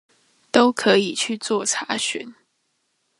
[0.49, 2.33] 都可以去做查詢